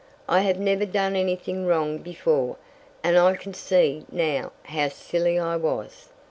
"I 0.27 0.39
have 0.39 0.59
never 0.59 0.87
done 0.87 1.15
anything 1.15 1.67
wrong 1.67 1.99
before 1.99 2.57
and 3.03 3.15
I 3.19 3.35
can 3.35 3.53
see, 3.53 4.03
now, 4.11 4.51
how 4.63 4.89
silly 4.89 5.37
I 5.37 5.57
was." 5.57 6.09